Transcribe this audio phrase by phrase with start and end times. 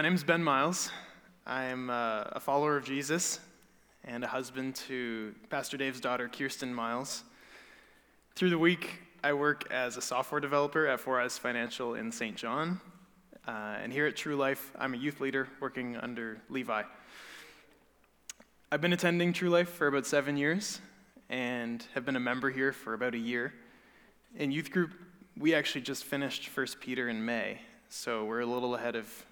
[0.00, 0.90] My name is Ben Myles.
[1.46, 3.38] I'm uh, a follower of Jesus
[4.02, 7.22] and a husband to Pastor Dave's daughter, Kirsten Myles.
[8.34, 12.34] Through the week, I work as a software developer at 4 Financial in St.
[12.34, 12.80] John.
[13.46, 16.82] Uh, and here at True Life, I'm a youth leader working under Levi.
[18.72, 20.80] I've been attending True Life for about seven years
[21.28, 23.52] and have been a member here for about a year.
[24.34, 24.92] In youth group,
[25.36, 29.26] we actually just finished First Peter in May, so we're a little ahead of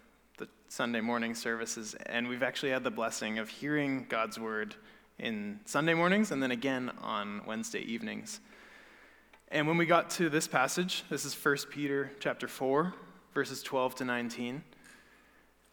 [0.70, 4.74] Sunday morning services, and we've actually had the blessing of hearing God's word
[5.18, 8.40] in Sunday mornings and then again on Wednesday evenings.
[9.50, 12.92] And when we got to this passage, this is 1 Peter chapter 4,
[13.32, 14.62] verses 12 to 19.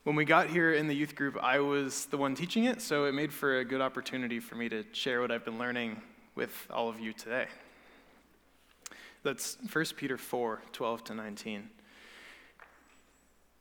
[0.06, 3.04] When we got here in the youth group, I was the one teaching it, so
[3.04, 6.02] it made for a good opportunity for me to share what I've been learning
[6.36, 7.48] with all of you today.
[9.24, 11.70] That's 1 Peter 4 12 to 19.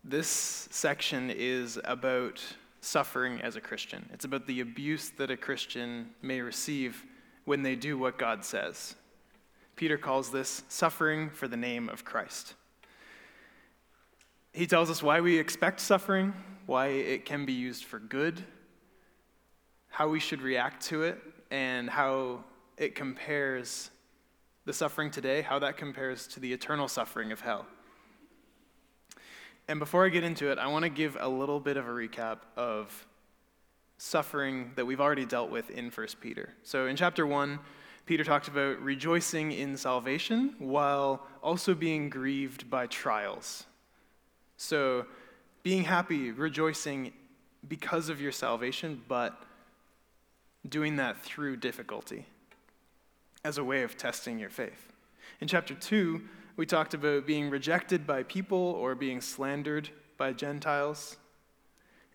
[0.07, 2.43] This section is about
[2.83, 4.07] suffering as a Christian.
[4.13, 7.03] It's about the abuse that a Christian may receive
[7.47, 8.97] when they do what God says.
[9.77, 12.53] Peter calls this suffering for the name of Christ.
[14.53, 16.35] He tells us why we expect suffering,
[16.67, 18.45] why it can be used for good,
[19.89, 21.19] how we should react to it,
[21.51, 22.45] and how
[22.77, 23.91] it compares
[24.67, 27.67] the suffering today, how that compares to the eternal suffering of hell.
[29.69, 31.91] And before I get into it, I want to give a little bit of a
[31.91, 33.07] recap of
[33.97, 36.51] suffering that we've already dealt with in 1 Peter.
[36.63, 37.59] So in chapter 1,
[38.07, 43.65] Peter talked about rejoicing in salvation while also being grieved by trials.
[44.59, 45.07] So
[45.63, 47.13] being happy, rejoicing
[47.67, 49.43] because of your salvation, but
[50.69, 52.27] doing that through difficulty
[53.43, 54.93] as a way of testing your faith.
[55.41, 56.21] In chapter 2,
[56.57, 61.17] we talked about being rejected by people or being slandered by Gentiles.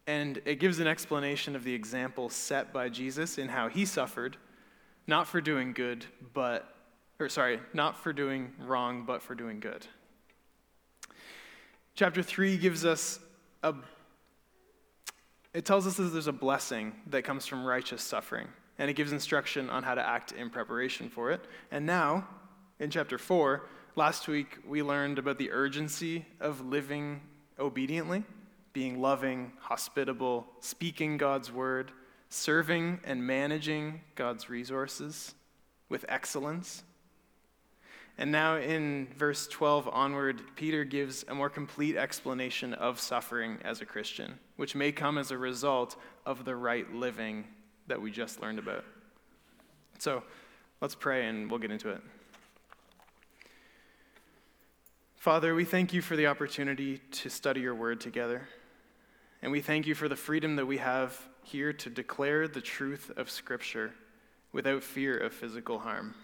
[0.08, 4.38] And it gives an explanation of the example set by Jesus in how he suffered,
[5.08, 6.74] not for doing good, but,
[7.20, 9.86] or sorry, not for doing wrong, but for doing good.
[11.96, 13.20] Chapter 3 gives us
[13.62, 13.76] a,
[15.54, 18.48] it tells us that there's a blessing that comes from righteous suffering
[18.78, 21.42] and it gives instruction on how to act in preparation for it.
[21.70, 22.26] And now,
[22.80, 27.22] in chapter 4, last week we learned about the urgency of living
[27.60, 28.24] obediently,
[28.74, 31.92] being loving, hospitable, speaking God's word,
[32.30, 35.34] serving and managing God's resources
[35.90, 36.84] with excellence.
[38.18, 43.82] And now in verse 12 onward, Peter gives a more complete explanation of suffering as
[43.82, 45.96] a Christian, which may come as a result
[46.26, 47.46] of the right living
[47.88, 48.84] that we just learned about.
[50.00, 50.24] So
[50.82, 52.02] let's pray and we'll get into it.
[55.20, 58.48] Father, we thank you for the opportunity to study your word together.
[59.42, 63.12] And we thank you for the freedom that we have here to declare the truth
[63.18, 63.92] of Scripture
[64.54, 66.16] without fear of physical harm.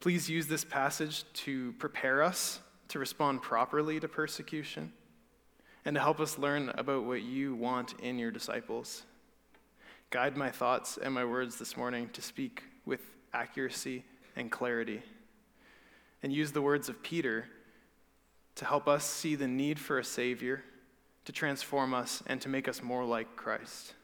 [0.00, 4.92] Please use this passage to prepare us to respond properly to persecution
[5.86, 9.04] and to help us learn about what you want in your disciples.
[10.10, 13.00] Guide my thoughts and my words this morning to speak with
[13.32, 14.04] accuracy
[14.36, 15.02] and clarity.
[16.22, 17.46] And use the words of Peter
[18.56, 20.62] to help us see the need for a Savior,
[21.24, 23.94] to transform us, and to make us more like Christ.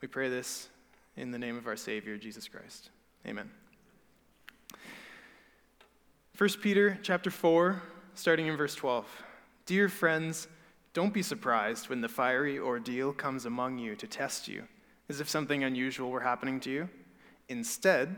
[0.00, 0.68] We pray this
[1.16, 2.90] in the name of our Savior, Jesus Christ.
[3.26, 3.50] Amen.
[6.36, 7.82] 1 Peter chapter 4,
[8.14, 9.06] starting in verse 12.
[9.64, 10.48] Dear friends,
[10.92, 14.64] don't be surprised when the fiery ordeal comes among you to test you
[15.08, 16.88] as if something unusual were happening to you.
[17.48, 18.16] Instead,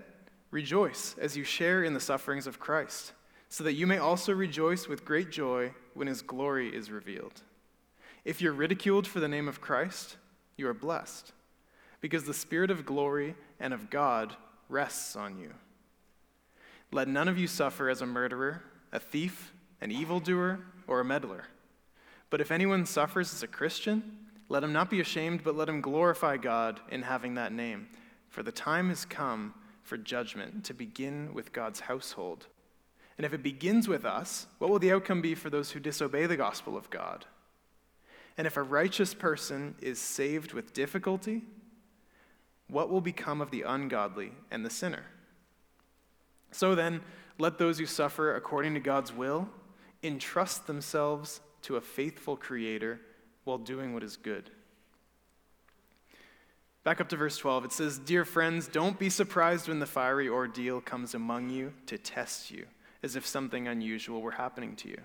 [0.55, 3.13] rejoice as you share in the sufferings of Christ,
[3.49, 7.43] so that you may also rejoice with great joy when his glory is revealed.
[8.25, 10.17] If you're ridiculed for the name of Christ,
[10.57, 11.33] you are blessed,
[12.01, 14.37] because the Spirit of glory and of God
[14.69, 15.51] rests on you.
[16.93, 18.63] Let none of you suffer as a murderer,
[18.93, 21.47] a thief, an evildoer, or a meddler.
[22.31, 24.19] But if anyone suffers as a Christian,
[24.49, 27.89] let him not be ashamed, but let him glorify God in having that name.
[28.29, 32.47] For the time has come for judgment to begin with God's household.
[33.17, 36.27] And if it begins with us, what will the outcome be for those who disobey
[36.27, 37.27] the gospel of God?
[38.37, 41.43] And if a righteous person is saved with difficulty,
[42.67, 45.05] what will become of the ungodly and the sinner?
[46.51, 47.03] So then,
[47.39, 49.49] let those who suffer according to God's will
[50.03, 53.01] entrust themselves to a faithful Creator
[53.45, 54.51] while doing what is good.
[56.85, 60.29] Back up to verse 12, it says, Dear friends, don't be surprised when the fiery
[60.29, 62.67] ordeal comes among you to test you,
[63.03, 64.99] as if something unusual were happening to you.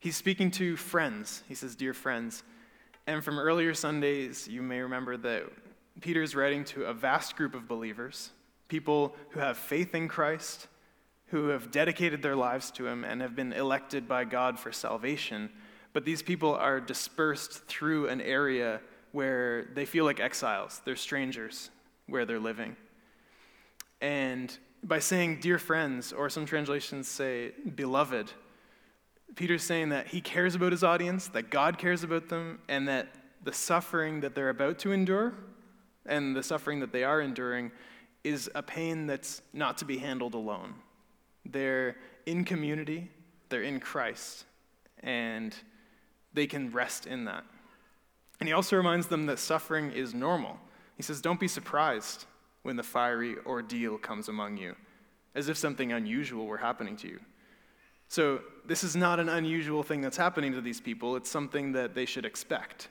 [0.00, 1.44] He's speaking to friends.
[1.48, 2.42] He says, Dear friends.
[3.06, 5.44] And from earlier Sundays, you may remember that
[6.00, 8.30] Peter's writing to a vast group of believers,
[8.66, 10.66] people who have faith in Christ,
[11.26, 15.50] who have dedicated their lives to him, and have been elected by God for salvation.
[15.92, 18.80] But these people are dispersed through an area
[19.16, 21.70] where they feel like exiles, they're strangers
[22.06, 22.76] where they're living.
[24.02, 24.54] And
[24.84, 28.30] by saying dear friends, or some translations say beloved,
[29.34, 33.08] Peter's saying that he cares about his audience, that God cares about them, and that
[33.42, 35.32] the suffering that they're about to endure
[36.04, 37.72] and the suffering that they are enduring
[38.22, 40.74] is a pain that's not to be handled alone.
[41.46, 41.96] They're
[42.26, 43.10] in community,
[43.48, 44.44] they're in Christ,
[45.02, 45.56] and
[46.34, 47.44] they can rest in that.
[48.40, 50.58] And he also reminds them that suffering is normal.
[50.96, 52.26] He says, Don't be surprised
[52.62, 54.74] when the fiery ordeal comes among you,
[55.34, 57.20] as if something unusual were happening to you.
[58.08, 61.94] So, this is not an unusual thing that's happening to these people, it's something that
[61.94, 62.88] they should expect.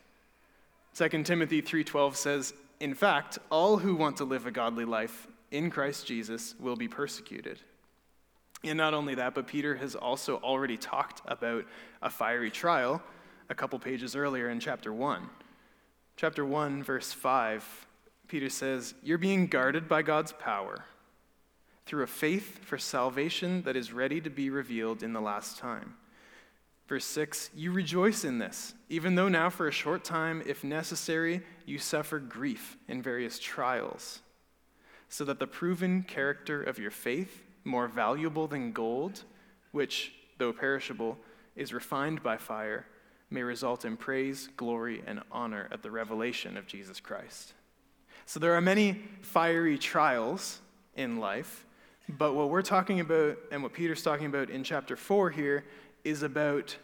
[0.94, 5.69] 2 Timothy 3:12 says, "In fact, all who want to live a godly life in
[5.69, 7.62] Christ Jesus will be persecuted."
[8.63, 11.65] And not only that, but Peter has also already talked about
[12.01, 13.01] a fiery trial
[13.50, 15.30] a couple pages earlier in chapter 1.
[16.18, 17.88] Chapter 1, verse 5,
[18.27, 20.86] Peter says, You're being guarded by God's power
[21.86, 25.95] through a faith for salvation that is ready to be revealed in the last time.
[26.88, 31.42] Verse 6 You rejoice in this, even though now for a short time, if necessary,
[31.65, 34.21] you suffer grief in various trials,
[35.09, 39.24] so that the proven character of your faith, more valuable than gold,
[39.71, 41.18] which, though perishable,
[41.56, 42.86] is refined by fire,
[43.30, 47.54] may result in praise, glory, and honor at the revelation of Jesus Christ.
[48.25, 50.60] So there are many fiery trials
[50.95, 51.66] in life,
[52.07, 55.66] but what we're talking about and what Peter's talking about in chapter 4 here
[56.04, 56.75] is about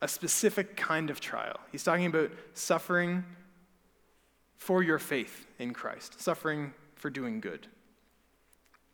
[0.00, 1.58] a specific kind of trial.
[1.70, 3.24] He's talking about suffering
[4.56, 7.66] for your faith in Christ, suffering for doing good.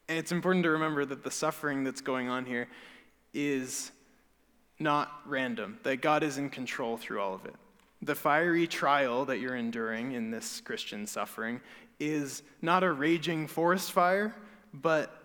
[0.09, 2.69] And it's important to remember that the suffering that's going on here
[3.35, 3.91] is
[4.79, 7.55] not random, that God is in control through all of it.
[8.03, 11.61] The fiery trial that you're enduring in this Christian suffering
[11.99, 14.35] is not a raging forest fire,
[14.73, 15.23] but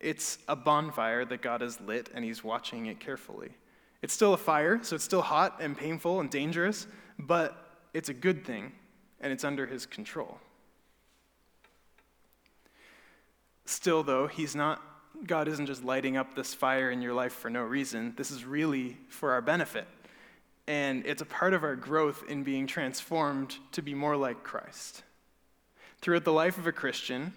[0.00, 3.50] it's a bonfire that God has lit and He's watching it carefully.
[4.02, 6.86] It's still a fire, so it's still hot and painful and dangerous,
[7.18, 7.56] but
[7.94, 8.72] it's a good thing
[9.20, 10.38] and it's under His control.
[13.64, 14.82] Still, though, He's not
[15.26, 18.14] God isn't just lighting up this fire in your life for no reason.
[18.16, 19.86] This is really for our benefit.
[20.66, 25.02] And it's a part of our growth in being transformed to be more like Christ.
[26.00, 27.34] Throughout the life of a Christian,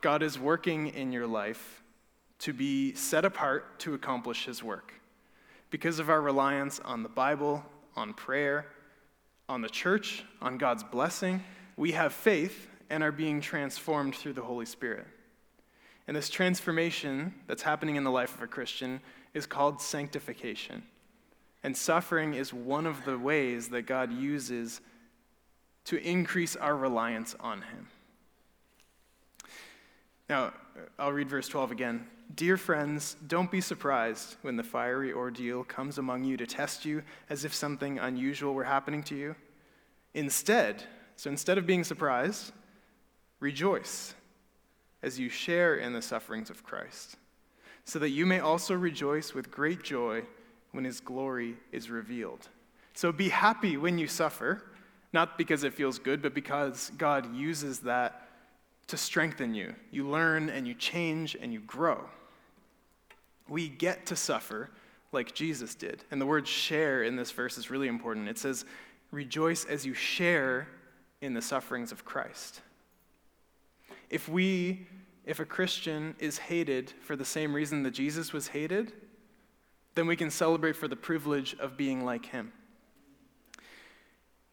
[0.00, 1.82] God is working in your life
[2.40, 4.94] to be set apart to accomplish his work.
[5.70, 7.64] Because of our reliance on the Bible,
[7.94, 8.66] on prayer,
[9.48, 11.42] on the church, on God's blessing,
[11.76, 15.06] we have faith and are being transformed through the Holy Spirit.
[16.06, 19.00] And this transformation that's happening in the life of a Christian
[19.34, 20.82] is called sanctification.
[21.62, 24.80] And suffering is one of the ways that God uses
[25.84, 27.88] to increase our reliance on Him.
[30.28, 30.52] Now,
[30.98, 32.06] I'll read verse 12 again.
[32.34, 37.02] Dear friends, don't be surprised when the fiery ordeal comes among you to test you
[37.28, 39.36] as if something unusual were happening to you.
[40.14, 40.84] Instead,
[41.16, 42.52] so instead of being surprised,
[43.40, 44.14] rejoice
[45.02, 47.16] as you share in the sufferings of Christ,
[47.84, 50.22] so that you may also rejoice with great joy
[50.70, 52.48] when his glory is revealed.
[52.94, 54.62] So be happy when you suffer,
[55.12, 58.28] not because it feels good, but because God uses that
[58.88, 59.74] to strengthen you.
[59.90, 62.04] You learn and you change and you grow.
[63.48, 64.70] We get to suffer
[65.12, 66.04] like Jesus did.
[66.10, 68.28] And the word share in this verse is really important.
[68.28, 68.64] It says,
[69.10, 70.68] rejoice as you share
[71.20, 72.60] in the sufferings of Christ.
[74.12, 74.86] If we,
[75.24, 78.92] if a Christian is hated for the same reason that Jesus was hated,
[79.94, 82.52] then we can celebrate for the privilege of being like him.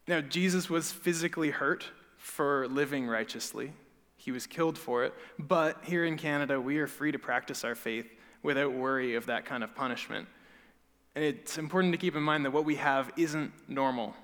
[0.07, 1.85] Now, Jesus was physically hurt
[2.17, 3.73] for living righteously.
[4.15, 5.13] He was killed for it.
[5.37, 8.07] But here in Canada, we are free to practice our faith
[8.41, 10.25] without worry of that kind of punishment.
[11.15, 14.15] And it's important to keep in mind that what we have isn't normal.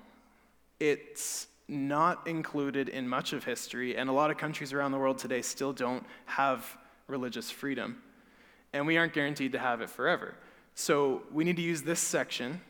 [0.80, 5.18] It's not included in much of history, and a lot of countries around the world
[5.18, 6.76] today still don't have
[7.08, 8.02] religious freedom.
[8.72, 10.34] And we aren't guaranteed to have it forever.
[10.74, 12.60] So we need to use this section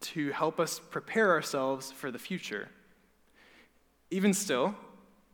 [0.00, 2.68] to help us prepare ourselves for the future.
[4.10, 4.74] Even still,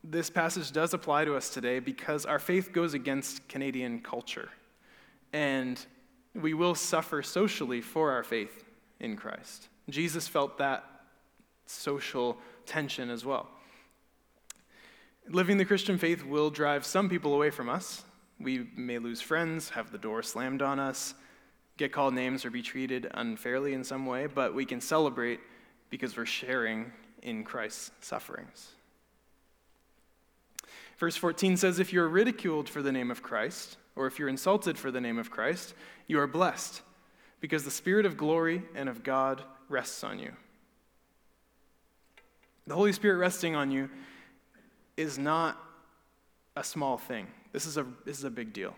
[0.04, 4.50] this passage does apply to us today because our faith goes against Canadian culture.
[5.32, 5.86] and
[6.34, 8.64] we will suffer socially for our faith
[9.00, 9.68] in Christ.
[9.88, 10.84] Jesus felt that
[11.66, 13.48] social tension as well.
[15.28, 18.04] Living the Christian faith will drive some people away from us.
[18.38, 21.14] We may lose friends, have the door slammed on us,
[21.78, 25.40] get called names, or be treated unfairly in some way, but we can celebrate
[25.90, 26.92] because we're sharing
[27.22, 28.72] in Christ's sufferings.
[30.98, 34.78] Verse 14 says, If you're ridiculed for the name of Christ, or if you're insulted
[34.78, 35.74] for the name of Christ,
[36.06, 36.82] you are blessed,
[37.40, 40.32] because the Spirit of glory and of God rests on you.
[42.66, 43.88] The Holy Spirit resting on you
[44.96, 45.56] is not
[46.56, 47.28] a small thing.
[47.52, 48.74] This is a, this is a big deal.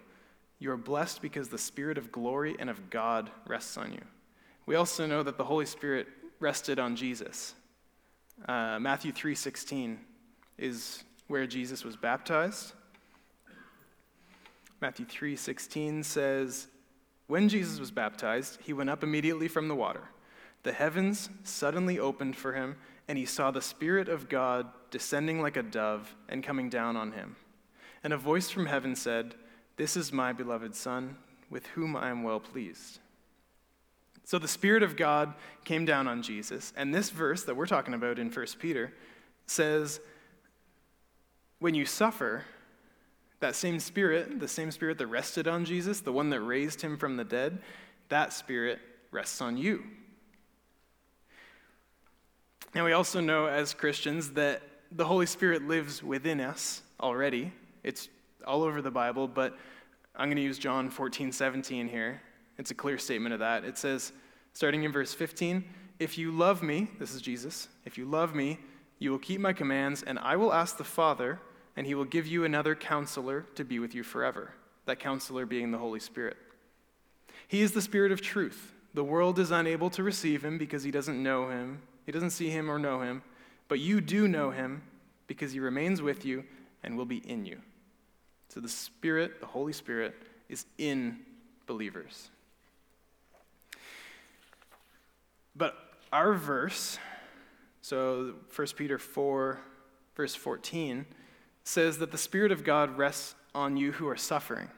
[0.58, 4.02] You are blessed because the Spirit of glory and of God rests on you.
[4.66, 6.08] We also know that the Holy Spirit
[6.40, 7.54] rested on Jesus.
[8.46, 9.98] Uh, Matthew 3:16
[10.58, 12.72] is where Jesus was baptized.
[14.80, 16.68] Matthew 3:16 says,
[17.26, 20.08] "When Jesus was baptized, he went up immediately from the water.
[20.62, 22.76] The heavens suddenly opened for him,
[23.08, 27.12] and he saw the Spirit of God descending like a dove and coming down on
[27.12, 27.36] him.
[28.04, 29.34] And a voice from heaven said,
[29.76, 31.16] "This is my beloved Son,
[31.50, 33.00] with whom I am well pleased."
[34.24, 35.34] So the Spirit of God
[35.64, 38.92] came down on Jesus, and this verse that we're talking about in 1 Peter
[39.46, 40.00] says,
[41.58, 42.44] when you suffer,
[43.40, 46.96] that same spirit, the same spirit that rested on Jesus, the one that raised him
[46.96, 47.62] from the dead,
[48.08, 49.84] that spirit rests on you.
[52.74, 57.52] And we also know as Christians that the Holy Spirit lives within us already.
[57.82, 58.08] It's
[58.46, 59.56] all over the Bible, but
[60.16, 62.20] I'm going to use John 14, 17 here.
[62.58, 63.64] It's a clear statement of that.
[63.64, 64.12] It says,
[64.52, 65.64] starting in verse 15,
[65.98, 68.58] If you love me, this is Jesus, if you love me,
[68.98, 71.40] you will keep my commands, and I will ask the Father
[71.76, 74.52] and he will give you another counselor to be with you forever,
[74.86, 76.36] that counselor being the Holy Spirit.
[77.46, 78.74] He is the Spirit of truth.
[78.94, 82.48] The world is unable to receive him because he doesn't know him, he doesn't see
[82.48, 83.20] him or know him,
[83.68, 84.80] but you do know him
[85.26, 86.42] because he remains with you
[86.82, 87.58] and will be in you.
[88.48, 90.14] So the Spirit, the Holy Spirit,
[90.48, 91.18] is in
[91.66, 92.30] believers.
[95.54, 95.74] But
[96.10, 96.98] our verse,
[97.82, 99.60] so 1 Peter 4,
[100.16, 101.04] verse 14,
[101.62, 104.70] says that the Spirit of God rests on you who are suffering.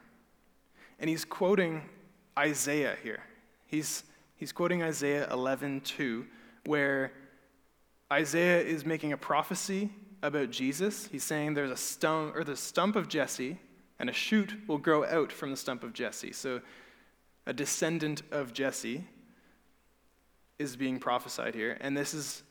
[0.99, 1.83] And he's quoting
[2.37, 3.23] Isaiah here.
[3.69, 4.03] He's,
[4.35, 6.27] he's quoting Isaiah 11, 2,
[6.67, 7.13] where
[8.12, 9.90] Isaiah is making a prophecy
[10.23, 11.07] about Jesus.
[11.07, 13.59] He's saying there's a stump, or the stump of Jesse,
[13.99, 16.33] and a shoot will grow out from the stump of Jesse.
[16.33, 16.61] So
[17.47, 19.05] a descendant of Jesse
[20.59, 21.79] is being prophesied here.
[21.81, 22.43] And this is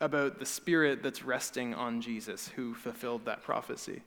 [0.00, 4.02] about the spirit that's resting on Jesus who fulfilled that prophecy.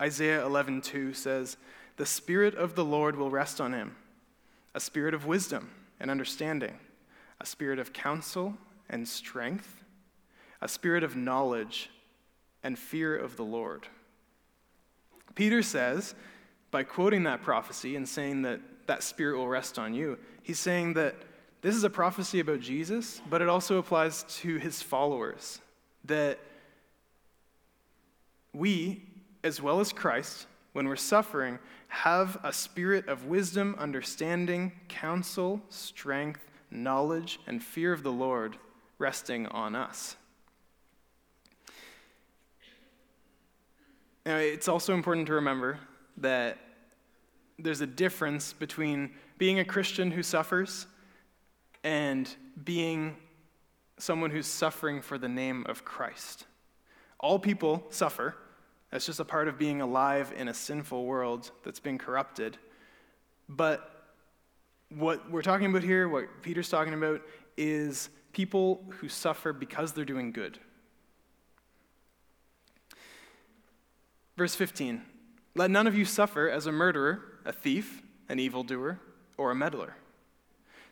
[0.00, 1.56] Isaiah 11:2 says,
[1.96, 3.96] "The spirit of the Lord will rest on him,
[4.74, 6.80] a spirit of wisdom and understanding,
[7.38, 8.58] a spirit of counsel
[8.90, 9.82] and strength,
[10.60, 11.90] a spirit of knowledge
[12.62, 13.88] and fear of the Lord."
[15.34, 16.14] Peter says,
[16.70, 20.94] by quoting that prophecy and saying that that spirit will rest on you, he's saying
[20.94, 21.16] that
[21.62, 25.60] this is a prophecy about Jesus, but it also applies to his followers.
[26.04, 26.38] That
[28.52, 29.02] we,
[29.44, 36.48] as well as Christ, when we're suffering, have a spirit of wisdom, understanding, counsel, strength,
[36.70, 38.56] knowledge, and fear of the Lord
[39.00, 40.16] resting on us.
[44.26, 45.80] Now, it's also important to remember
[46.18, 46.58] that
[47.58, 50.86] there's a difference between being a Christian who suffers
[51.82, 52.28] and
[52.62, 53.16] being
[53.98, 56.44] someone who's suffering for the name of Christ.
[57.18, 58.36] All people suffer.
[58.90, 62.58] That's just a part of being alive in a sinful world that's been corrupted.
[63.48, 63.90] But
[64.90, 67.22] what we're talking about here, what Peter's talking about,
[67.56, 70.58] is people who suffer because they're doing good.
[74.36, 75.02] Verse 15
[75.54, 78.98] Let none of you suffer as a murderer, a thief, an evildoer,
[79.36, 79.96] or a meddler.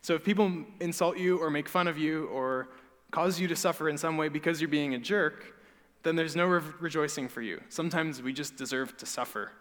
[0.03, 2.69] So if people insult you or make fun of you or
[3.11, 5.55] cause you to suffer in some way because you're being a jerk,
[6.03, 7.61] then there's no re- rejoicing for you.
[7.69, 9.53] Sometimes we just deserve to suffer.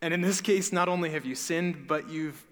[0.00, 2.44] And in this case, not only have you sinned, but you've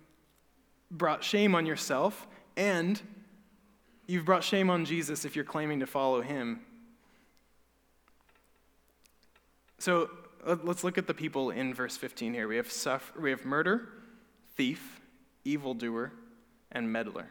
[0.90, 3.00] brought shame on yourself, and
[4.10, 6.60] you've brought shame on Jesus if you're claiming to follow him.
[9.78, 10.10] So
[10.44, 12.48] let's look at the people in verse 15 here.
[12.48, 13.88] We have, suffer, we have murder,
[14.56, 15.00] thief,
[15.44, 16.12] evildoer,
[16.72, 17.28] and meddler.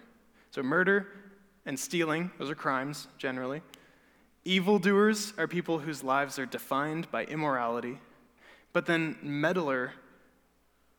[0.52, 1.08] So, murder
[1.66, 3.62] and stealing, those are crimes generally.
[4.46, 8.00] Evildoers are people whose lives are defined by immorality.
[8.74, 9.94] But then, meddler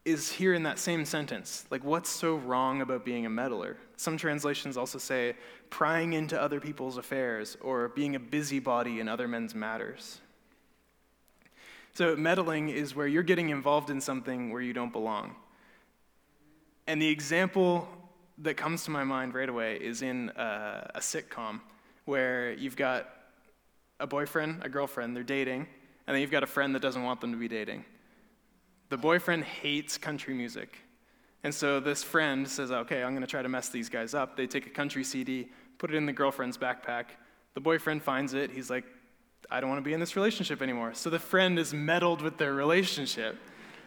[0.04, 1.66] is here in that same sentence.
[1.70, 3.76] Like, what's so wrong about being a meddler?
[3.96, 5.34] Some translations also say
[5.68, 10.20] prying into other people's affairs or being a busybody in other men's matters.
[11.92, 15.34] So, meddling is where you're getting involved in something where you don't belong.
[16.86, 17.88] And the example
[18.38, 21.60] that comes to my mind right away is in a, a sitcom
[22.06, 23.08] where you've got
[23.98, 25.66] a boyfriend, a girlfriend, they're dating,
[26.06, 27.84] and then you've got a friend that doesn't want them to be dating.
[28.90, 30.76] The boyfriend hates country music.
[31.42, 34.36] And so this friend says, okay, I'm going to try to mess these guys up.
[34.36, 37.06] They take a country CD, put it in the girlfriend's backpack.
[37.54, 38.50] The boyfriend finds it.
[38.50, 38.84] He's like,
[39.50, 40.92] I don't want to be in this relationship anymore.
[40.94, 43.38] So the friend is meddled with their relationship.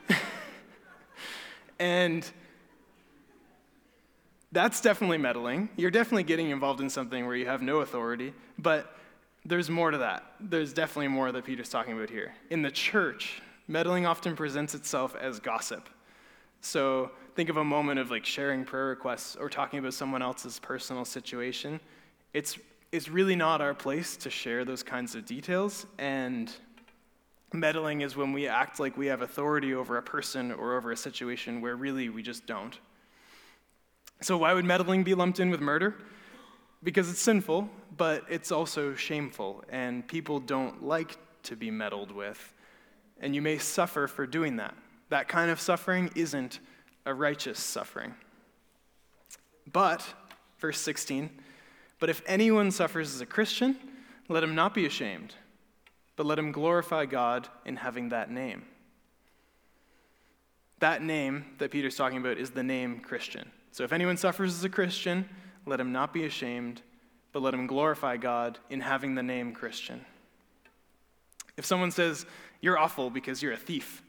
[1.79, 2.29] and
[4.51, 5.69] that's definitely meddling.
[5.75, 8.95] You're definitely getting involved in something where you have no authority, but
[9.45, 10.23] there's more to that.
[10.39, 12.33] There's definitely more that Peter's talking about here.
[12.49, 15.89] In the church, meddling often presents itself as gossip.
[16.61, 20.59] So think of a moment of like sharing prayer requests or talking about someone else's
[20.59, 21.79] personal situation.
[22.33, 22.57] It's
[22.93, 25.87] it's really not our place to share those kinds of details.
[25.97, 26.53] And
[27.51, 30.97] meddling is when we act like we have authority over a person or over a
[30.97, 32.77] situation where really we just don't.
[34.21, 35.95] So, why would meddling be lumped in with murder?
[36.83, 37.67] Because it's sinful,
[37.97, 42.53] but it's also shameful, and people don't like to be meddled with.
[43.19, 44.75] And you may suffer for doing that.
[45.09, 46.59] That kind of suffering isn't
[47.05, 48.15] a righteous suffering.
[49.71, 50.05] But,
[50.59, 51.29] verse 16,
[51.99, 53.77] but if anyone suffers as a Christian,
[54.27, 55.35] let him not be ashamed,
[56.15, 58.63] but let him glorify God in having that name.
[60.79, 63.49] That name that Peter's talking about is the name Christian.
[63.71, 65.29] So if anyone suffers as a Christian,
[65.65, 66.81] let him not be ashamed,
[67.31, 70.03] but let him glorify God in having the name Christian.
[71.55, 72.25] If someone says,
[72.63, 74.01] You're awful because you're a thief,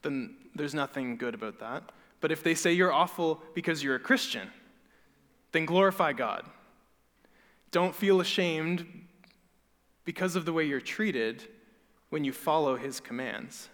[0.00, 1.82] then there's nothing good about that.
[2.20, 4.50] But if they say you're awful because you're a Christian,
[5.52, 6.44] then glorify God
[7.70, 8.86] don't feel ashamed
[10.04, 11.44] because of the way you're treated
[12.10, 13.68] when you follow his commands.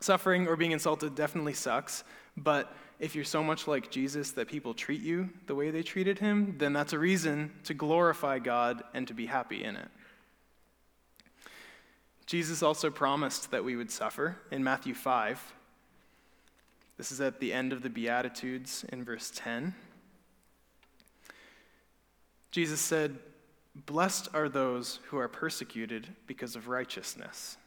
[0.00, 2.04] Suffering or being insulted definitely sucks,
[2.36, 6.18] but if you're so much like Jesus that people treat you the way they treated
[6.18, 9.88] him, then that's a reason to glorify God and to be happy in it.
[12.32, 15.52] Jesus also promised that we would suffer in Matthew 5.
[16.96, 19.74] This is at the end of the Beatitudes in verse 10.
[22.50, 23.18] Jesus said,
[23.74, 27.58] Blessed are those who are persecuted because of righteousness,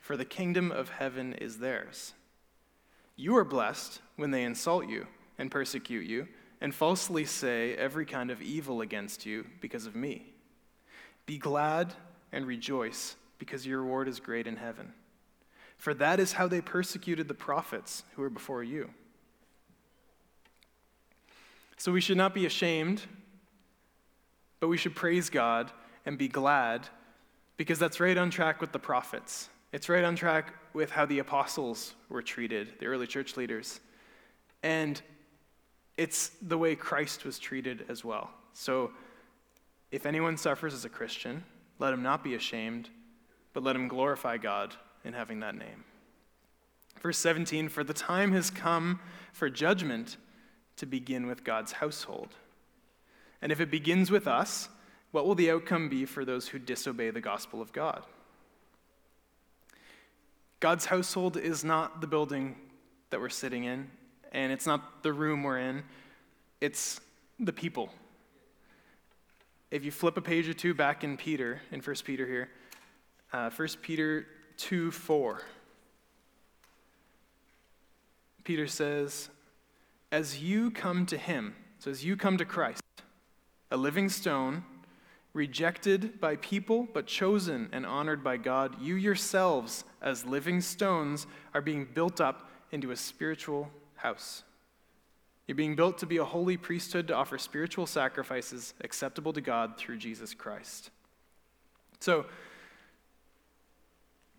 [0.00, 2.14] for the kingdom of heaven is theirs.
[3.16, 6.28] You are blessed when they insult you and persecute you
[6.60, 10.34] and falsely say every kind of evil against you because of me.
[11.26, 11.94] Be glad
[12.30, 14.92] and rejoice, because your reward is great in heaven.
[15.76, 18.90] For that is how they persecuted the prophets who were before you.
[21.76, 23.02] So we should not be ashamed
[24.64, 25.70] but we should praise God
[26.06, 26.88] and be glad
[27.58, 29.50] because that's right on track with the prophets.
[29.72, 33.80] It's right on track with how the apostles were treated, the early church leaders.
[34.62, 35.02] And
[35.98, 38.30] it's the way Christ was treated as well.
[38.54, 38.92] So
[39.90, 41.44] if anyone suffers as a Christian,
[41.78, 42.88] let him not be ashamed,
[43.54, 45.84] but let him glorify God in having that name.
[47.00, 49.00] Verse 17 For the time has come
[49.32, 50.18] for judgment
[50.76, 52.34] to begin with God's household.
[53.40, 54.68] And if it begins with us,
[55.12, 58.04] what will the outcome be for those who disobey the gospel of God?
[60.60, 62.56] God's household is not the building
[63.10, 63.90] that we're sitting in,
[64.32, 65.84] and it's not the room we're in,
[66.60, 67.00] it's
[67.38, 67.90] the people.
[69.70, 72.48] If you flip a page or two back in Peter, in 1 Peter here,
[73.34, 74.26] uh, 1 Peter
[74.58, 75.42] 2 4.
[78.44, 79.28] Peter says,
[80.12, 82.80] As you come to him, so as you come to Christ,
[83.72, 84.62] a living stone,
[85.32, 91.60] rejected by people, but chosen and honored by God, you yourselves, as living stones, are
[91.60, 94.44] being built up into a spiritual house.
[95.48, 99.76] You're being built to be a holy priesthood to offer spiritual sacrifices acceptable to God
[99.76, 100.90] through Jesus Christ.
[101.98, 102.26] So,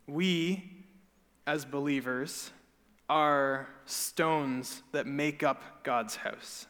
[0.08, 0.64] we,
[1.48, 2.52] as believers,
[3.10, 6.68] are stones that make up God's house.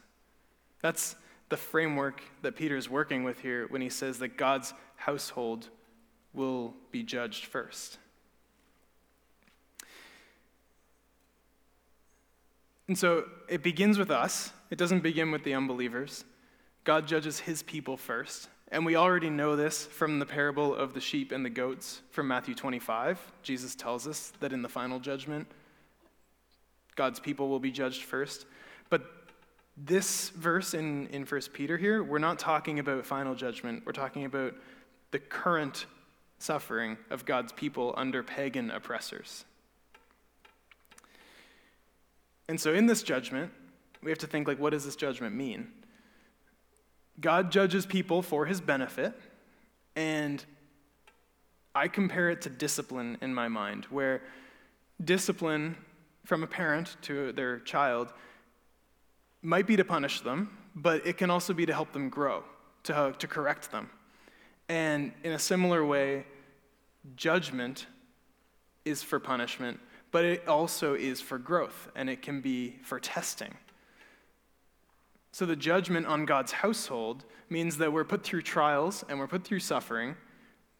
[0.82, 1.16] That's
[1.48, 5.68] the framework that Peter is working with here when he says that God's household
[6.34, 7.98] will be judged first.
[12.88, 16.24] And so it begins with us, it doesn't begin with the unbelievers.
[16.84, 18.48] God judges his people first.
[18.72, 22.26] And we already know this from the parable of the sheep and the goats from
[22.26, 23.20] Matthew 25.
[23.42, 25.46] Jesus tells us that in the final judgment,
[26.96, 28.46] God's people will be judged first.
[28.90, 29.04] But
[29.76, 33.84] this verse in, in 1 Peter here, we're not talking about final judgment.
[33.86, 34.54] We're talking about
[35.12, 35.86] the current
[36.38, 39.44] suffering of God's people under pagan oppressors.
[42.48, 43.52] And so in this judgment,
[44.02, 45.68] we have to think like what does this judgment mean?
[47.20, 49.14] God judges people for his benefit,
[49.94, 50.44] and
[51.74, 54.22] I compare it to discipline in my mind, where
[55.02, 55.76] discipline
[56.24, 58.12] from a parent to their child
[59.42, 62.42] might be to punish them, but it can also be to help them grow,
[62.82, 63.88] to, to correct them.
[64.68, 66.24] And in a similar way,
[67.14, 67.86] judgment
[68.84, 69.78] is for punishment,
[70.10, 73.54] but it also is for growth, and it can be for testing.
[75.36, 79.44] So the judgment on God's household means that we're put through trials and we're put
[79.44, 80.16] through suffering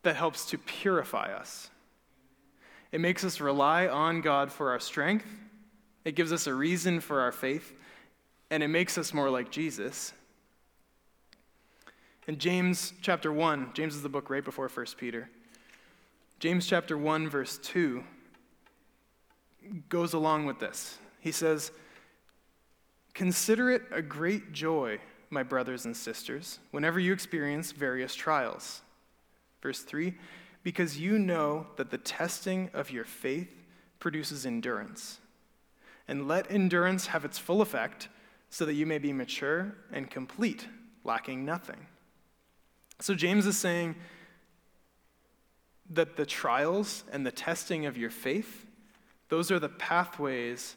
[0.02, 1.68] that helps to purify us.
[2.90, 5.26] It makes us rely on God for our strength,
[6.06, 7.74] it gives us a reason for our faith,
[8.50, 10.14] and it makes us more like Jesus.
[12.26, 15.28] In James chapter 1, James is the book right before 1 Peter.
[16.38, 18.02] James chapter 1, verse 2
[19.90, 20.96] goes along with this.
[21.20, 21.72] He says,
[23.16, 24.98] Consider it a great joy,
[25.30, 28.82] my brothers and sisters, whenever you experience various trials.
[29.62, 30.12] Verse 3
[30.62, 33.48] Because you know that the testing of your faith
[34.00, 35.18] produces endurance.
[36.06, 38.10] And let endurance have its full effect,
[38.50, 40.68] so that you may be mature and complete,
[41.02, 41.86] lacking nothing.
[43.00, 43.94] So James is saying
[45.88, 48.66] that the trials and the testing of your faith,
[49.30, 50.76] those are the pathways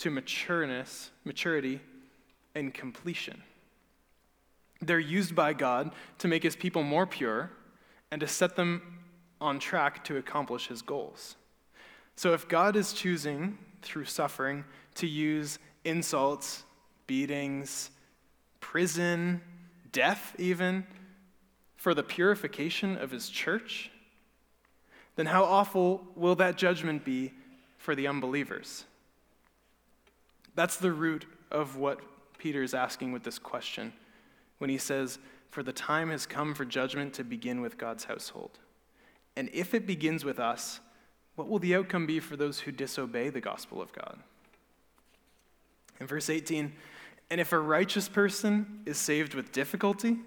[0.00, 1.80] to matureness, maturity,
[2.54, 3.42] and completion.
[4.80, 7.50] They're used by God to make his people more pure
[8.10, 8.98] and to set them
[9.40, 11.36] on track to accomplish his goals.
[12.16, 14.64] So if God is choosing through suffering
[14.96, 16.64] to use insults,
[17.06, 17.90] beatings,
[18.60, 19.40] prison,
[19.92, 20.86] death, even,
[21.76, 23.90] for the purification of his church,
[25.16, 27.32] then how awful will that judgment be
[27.78, 28.84] for the unbelievers?
[30.60, 32.00] That's the root of what
[32.36, 33.94] Peter is asking with this question
[34.58, 35.18] when he says,
[35.50, 38.58] For the time has come for judgment to begin with God's household.
[39.36, 40.80] And if it begins with us,
[41.34, 44.18] what will the outcome be for those who disobey the gospel of God?
[45.98, 46.74] In verse 18,
[47.30, 50.18] and if a righteous person is saved with difficulty,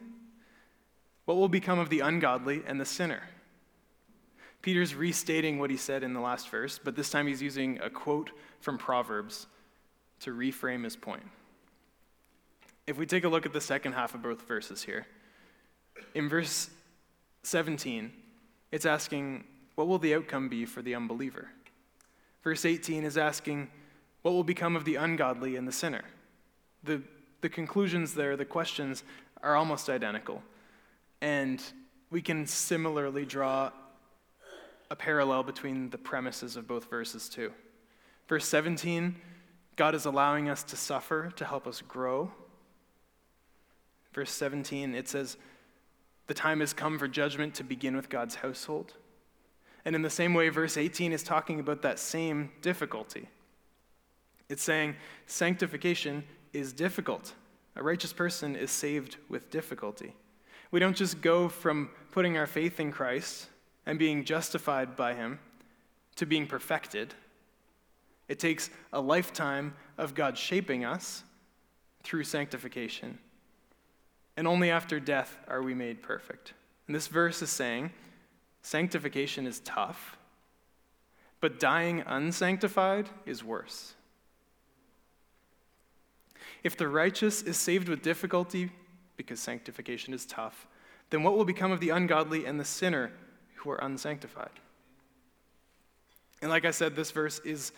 [1.25, 3.21] what will become of the ungodly and the sinner?
[4.63, 7.89] Peter's restating what he said in the last verse, but this time he's using a
[7.91, 9.45] quote from Proverbs
[10.23, 11.23] to reframe his point.
[12.87, 15.05] If we take a look at the second half of both verses here,
[16.15, 16.69] in verse
[17.43, 18.11] 17,
[18.71, 19.43] it's asking,
[19.75, 21.49] What will the outcome be for the unbeliever?
[22.43, 23.69] Verse 18 is asking,
[24.21, 26.03] What will become of the ungodly and the sinner?
[26.83, 27.01] The,
[27.41, 29.03] the conclusions there, the questions,
[29.41, 30.41] are almost identical.
[31.21, 31.61] And
[32.09, 33.71] we can similarly draw
[34.91, 37.51] a parallel between the premises of both verses, too.
[38.27, 39.15] Verse 17
[39.75, 42.31] God is allowing us to suffer to help us grow.
[44.13, 45.37] Verse 17, it says,
[46.27, 48.93] The time has come for judgment to begin with God's household.
[49.85, 53.27] And in the same way, verse 18 is talking about that same difficulty.
[54.49, 57.33] It's saying sanctification is difficult.
[57.75, 60.15] A righteous person is saved with difficulty.
[60.71, 63.47] We don't just go from putting our faith in Christ
[63.85, 65.39] and being justified by Him
[66.15, 67.15] to being perfected.
[68.33, 71.21] It takes a lifetime of God shaping us
[72.01, 73.19] through sanctification.
[74.35, 76.53] And only after death are we made perfect.
[76.87, 77.91] And this verse is saying
[78.63, 80.17] sanctification is tough,
[81.41, 83.93] but dying unsanctified is worse.
[86.63, 88.71] If the righteous is saved with difficulty
[89.15, 90.65] because sanctification is tough,
[91.11, 93.11] then what will become of the ungodly and the sinner
[93.57, 94.59] who are unsanctified?
[96.41, 97.71] And like I said, this verse is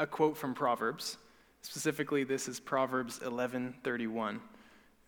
[0.00, 1.18] a quote from Proverbs.
[1.60, 4.40] Specifically, this is Proverbs 11:31,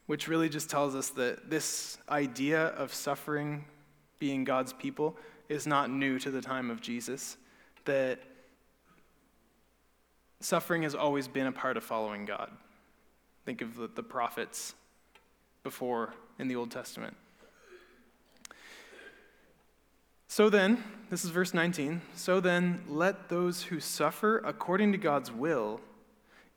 [0.06, 3.64] which really just tells us that this idea of suffering
[4.18, 5.16] being God's people
[5.48, 7.38] is not new to the time of Jesus,
[7.86, 8.20] that
[10.40, 12.50] suffering has always been a part of following God.
[13.46, 14.74] Think of the, the prophets
[15.62, 17.16] before in the Old Testament.
[20.32, 22.00] So then, this is verse 19.
[22.14, 25.78] So then, let those who suffer according to God's will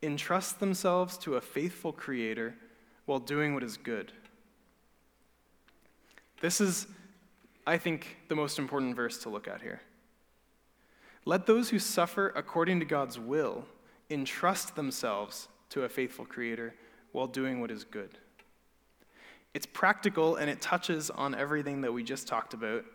[0.01, 2.55] entrust themselves to a faithful Creator
[3.05, 4.13] while doing what is good.
[6.39, 6.87] This is,
[7.67, 9.81] I think, the most important verse to look at here.
[11.25, 13.65] Let those who suffer according to God's will
[14.09, 16.73] entrust themselves to a faithful Creator
[17.11, 18.19] while doing what is good.
[19.53, 22.85] It's practical and it touches on everything that we just talked about.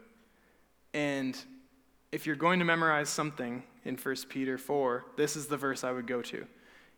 [0.93, 1.37] And
[2.13, 5.93] if you're going to memorize something in 1 Peter 4, this is the verse I
[5.93, 6.47] would go to.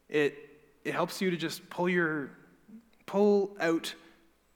[0.09, 0.37] It,
[0.85, 2.31] it helps you to just pull, your,
[3.07, 3.95] pull out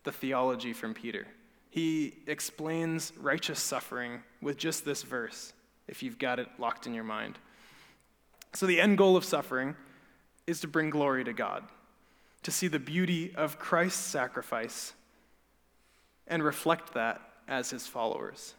[0.05, 1.27] the theology from Peter.
[1.71, 5.53] He explains righteous suffering with just this verse,
[5.89, 7.39] if you've got it locked in your mind.
[8.55, 9.77] So, the end goal of suffering
[10.47, 11.65] is to bring glory to God,
[12.45, 14.95] to see the beauty of Christ's sacrifice
[16.27, 18.55] and reflect that as his followers.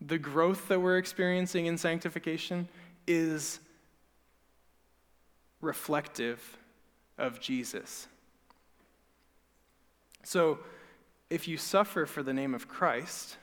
[0.00, 2.68] The growth that we're experiencing in sanctification
[3.06, 3.60] is
[5.60, 6.58] reflective
[7.18, 8.06] of Jesus.
[10.22, 10.58] So,
[11.30, 13.36] if you suffer for the name of Christ,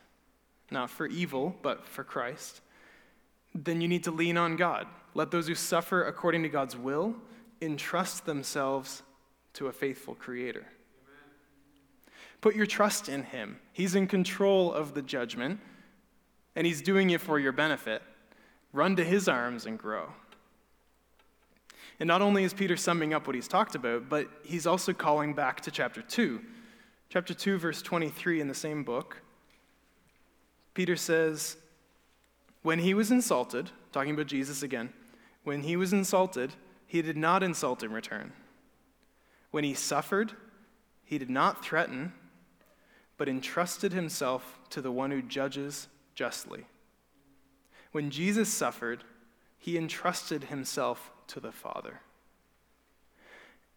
[0.70, 2.62] not for evil, but for Christ,
[3.54, 4.88] then you need to lean on God.
[5.14, 7.16] Let those who suffer according to God's will
[7.62, 9.04] entrust themselves
[9.54, 10.66] to a faithful Creator.
[12.40, 13.60] Put your trust in Him.
[13.74, 15.60] He's in control of the judgment,
[16.56, 18.02] and He's doing it for your benefit.
[18.74, 20.10] Run to His arms and grow.
[22.02, 25.36] And not only is Peter summing up what he's talked about, but he's also calling
[25.36, 26.42] back to chapter 2.
[27.10, 29.22] Chapter 2, verse 23 in the same book.
[30.74, 31.58] Peter says,
[32.64, 34.92] When he was insulted, talking about Jesus again,
[35.44, 36.54] when he was insulted,
[36.88, 38.34] he did not insult in return.
[39.52, 40.34] When he suffered,
[41.04, 42.14] he did not threaten,
[43.16, 46.66] but entrusted himself to the one who judges justly.
[47.92, 49.04] When Jesus suffered,
[49.58, 52.02] he entrusted himself to the Father.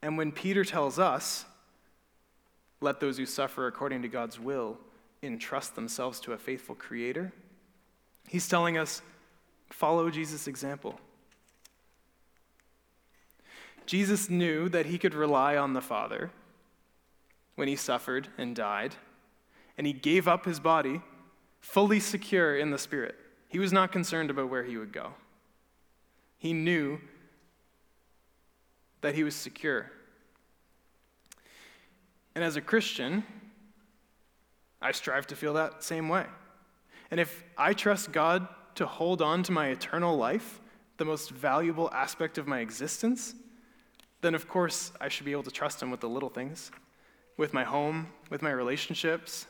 [0.03, 1.45] And when Peter tells us,
[2.81, 4.79] let those who suffer according to God's will
[5.23, 7.33] entrust themselves to a faithful Creator,
[8.29, 9.03] he's telling us,
[9.71, 11.01] follow Jesus' example.
[13.87, 16.31] Jesus knew that he could rely on the Father
[17.55, 18.95] when he suffered and died,
[19.77, 21.03] and he gave up his body
[21.65, 23.17] fully secure in the Spirit.
[23.49, 25.15] He was not concerned about where he would go.
[26.37, 27.01] He knew
[29.01, 29.91] that he was secure.
[32.35, 33.25] And as a Christian,
[34.83, 36.27] I strive to feel that same way.
[37.11, 40.61] And if I trust God to hold on to my eternal life,
[40.99, 43.35] the most valuable aspect of my existence,
[44.21, 46.71] then of course I should be able to trust Him with the little things,
[47.39, 49.47] with my home, with my relationships,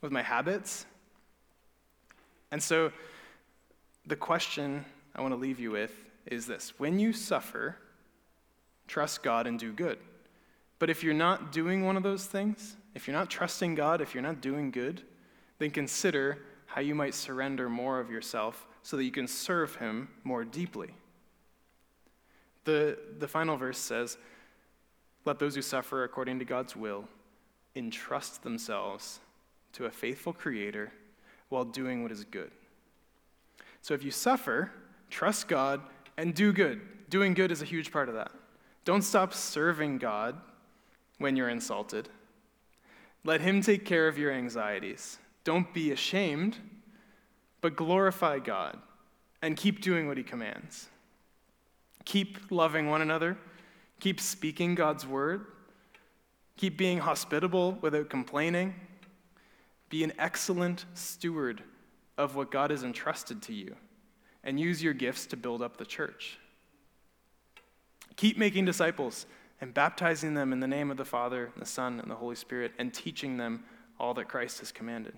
[0.00, 0.86] with my habits.
[2.50, 2.92] And so
[4.06, 5.92] the question I want to leave you with
[6.26, 7.76] is this When you suffer,
[8.86, 9.98] trust God and do good.
[10.78, 14.14] But if you're not doing one of those things, if you're not trusting God, if
[14.14, 15.02] you're not doing good,
[15.58, 20.08] then consider how you might surrender more of yourself so that you can serve Him
[20.24, 20.94] more deeply.
[22.64, 24.18] The, the final verse says,
[25.24, 27.04] Let those who suffer according to God's will
[27.76, 29.20] entrust themselves
[29.72, 30.92] to a faithful Creator
[31.48, 32.50] while doing what is good.
[33.82, 34.70] So if you suffer,
[35.10, 35.80] trust God
[36.16, 36.80] and do good.
[37.10, 38.32] Doing good is a huge part of that.
[38.84, 40.36] Don't stop serving God
[41.18, 42.08] when you're insulted.
[43.24, 45.18] Let Him take care of your anxieties.
[45.44, 46.58] Don't be ashamed,
[47.60, 48.78] but glorify God
[49.42, 50.88] and keep doing what He commands.
[52.04, 53.38] Keep loving one another.
[54.00, 55.46] Keep speaking God's word.
[56.56, 58.74] Keep being hospitable without complaining.
[59.94, 61.62] Be an excellent steward
[62.18, 63.76] of what God has entrusted to you,
[64.42, 66.36] and use your gifts to build up the church.
[68.16, 69.24] Keep making disciples
[69.60, 72.72] and baptizing them in the name of the Father, the Son, and the Holy Spirit,
[72.76, 73.62] and teaching them
[74.00, 75.14] all that Christ has commanded.